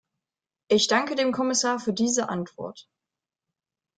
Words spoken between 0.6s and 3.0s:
Ich danke dem Kommissar für diese Antwort.